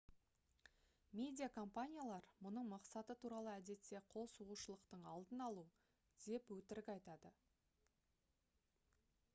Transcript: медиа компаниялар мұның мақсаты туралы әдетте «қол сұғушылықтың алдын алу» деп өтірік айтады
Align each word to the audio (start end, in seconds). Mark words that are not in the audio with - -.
медиа 1.17 1.49
компаниялар 1.57 2.23
мұның 2.45 2.65
мақсаты 2.71 3.17
туралы 3.25 3.53
әдетте 3.59 4.01
«қол 4.15 4.25
сұғушылықтың 4.37 5.05
алдын 5.11 5.45
алу» 5.49 5.67
деп 6.29 6.51
өтірік 6.59 6.93
айтады 6.97 7.35